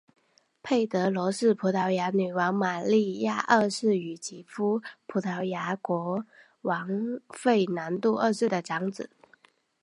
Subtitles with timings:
[0.63, 6.25] 佩德罗是葡萄牙女王玛莉亚二世与其夫葡萄牙国
[6.61, 9.11] 王费南度二世的长子。